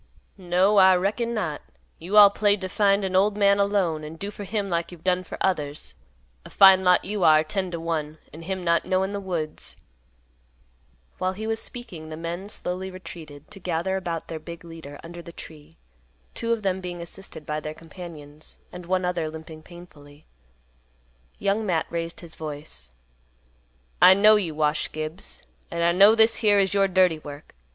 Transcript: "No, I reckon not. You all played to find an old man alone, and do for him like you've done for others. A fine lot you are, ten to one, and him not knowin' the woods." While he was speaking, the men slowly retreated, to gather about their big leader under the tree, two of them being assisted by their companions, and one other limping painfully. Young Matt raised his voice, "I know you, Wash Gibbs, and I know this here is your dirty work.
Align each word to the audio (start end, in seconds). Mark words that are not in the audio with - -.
"No, 0.35 0.77
I 0.77 0.95
reckon 0.95 1.35
not. 1.35 1.61
You 1.99 2.17
all 2.17 2.31
played 2.31 2.59
to 2.61 2.69
find 2.69 3.05
an 3.05 3.15
old 3.15 3.37
man 3.37 3.59
alone, 3.59 4.03
and 4.03 4.17
do 4.17 4.31
for 4.31 4.45
him 4.45 4.67
like 4.67 4.91
you've 4.91 5.03
done 5.03 5.23
for 5.23 5.37
others. 5.41 5.93
A 6.43 6.49
fine 6.49 6.83
lot 6.83 7.05
you 7.05 7.23
are, 7.23 7.43
ten 7.43 7.69
to 7.69 7.79
one, 7.79 8.17
and 8.33 8.43
him 8.45 8.63
not 8.63 8.83
knowin' 8.83 9.11
the 9.11 9.19
woods." 9.19 9.77
While 11.19 11.33
he 11.33 11.45
was 11.45 11.61
speaking, 11.61 12.09
the 12.09 12.17
men 12.17 12.49
slowly 12.49 12.89
retreated, 12.89 13.51
to 13.51 13.59
gather 13.59 13.95
about 13.95 14.27
their 14.27 14.39
big 14.39 14.65
leader 14.65 14.99
under 15.03 15.21
the 15.21 15.31
tree, 15.31 15.77
two 16.33 16.51
of 16.51 16.63
them 16.63 16.81
being 16.81 16.99
assisted 16.99 17.45
by 17.45 17.59
their 17.59 17.75
companions, 17.75 18.57
and 18.71 18.87
one 18.87 19.05
other 19.05 19.29
limping 19.29 19.61
painfully. 19.61 20.25
Young 21.37 21.63
Matt 21.63 21.85
raised 21.91 22.21
his 22.21 22.33
voice, 22.33 22.89
"I 24.01 24.15
know 24.15 24.35
you, 24.35 24.55
Wash 24.55 24.91
Gibbs, 24.91 25.43
and 25.69 25.83
I 25.83 25.91
know 25.91 26.15
this 26.15 26.37
here 26.37 26.57
is 26.57 26.73
your 26.73 26.87
dirty 26.87 27.19
work. 27.19 27.53